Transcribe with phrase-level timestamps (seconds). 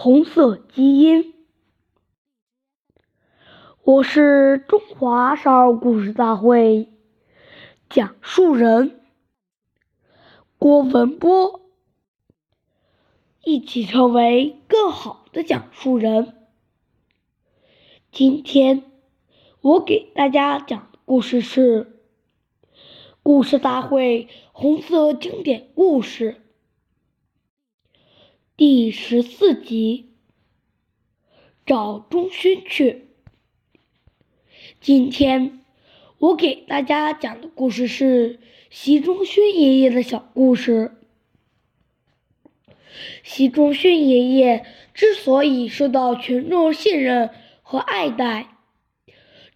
[0.00, 1.34] 红色基因。
[3.82, 6.88] 我是中华少儿故事大会
[7.90, 9.00] 讲述人
[10.56, 11.62] 郭文波，
[13.42, 16.46] 一起成为更好的讲述人。
[18.12, 18.84] 今天
[19.60, 21.84] 我给大家讲的故事是
[23.24, 26.34] 《故事大会红色经典故事》。
[28.58, 30.08] 第十四集，
[31.64, 33.06] 找中勋去。
[34.80, 35.60] 今天
[36.18, 40.90] 我给大家讲的故事是习仲勋爷爷的小故事。
[43.22, 47.30] 习仲勋爷爷之所以受到群众信任
[47.62, 48.56] 和爱戴，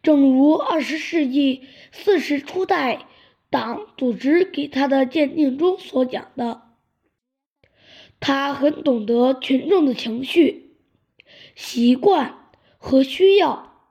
[0.01, 3.05] 正如二十世纪四十初代
[3.51, 6.69] 党组织给他的鉴定中所讲的。
[8.23, 10.77] 他很懂得群众的情绪、
[11.57, 13.85] 习惯和需要，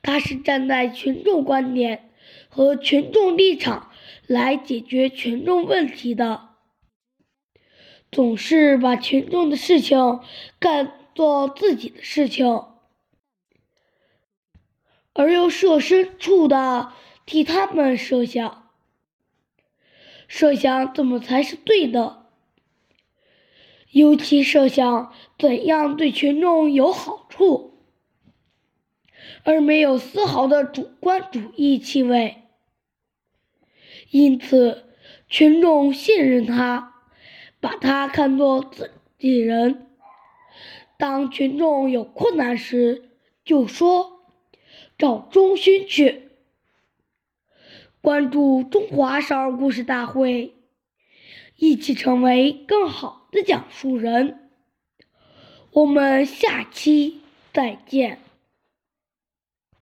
[0.00, 2.12] 他是站在群众观点
[2.48, 3.90] 和群众立场
[4.28, 6.50] 来解决群众问题的，
[8.12, 10.20] 总是把群众的事情
[10.60, 12.62] 干做自己的事情，
[15.14, 16.92] 而又设身处地
[17.26, 18.70] 替他们设想，
[20.28, 22.27] 设想怎么才是对的。
[23.90, 27.78] 尤其设想怎样对群众有好处，
[29.44, 32.42] 而没有丝毫的主观主义气味，
[34.10, 34.84] 因此
[35.28, 36.94] 群众信任他，
[37.60, 39.86] 把他看作自己人。
[40.98, 43.10] 当群众有困难时，
[43.44, 44.24] 就说
[44.98, 46.28] 找中勋去。
[48.00, 50.54] 关注中华少儿故事大会，
[51.58, 53.28] 一起成为更好。
[53.30, 54.48] 的讲述人，
[55.70, 57.20] 我们下期
[57.52, 58.20] 再见。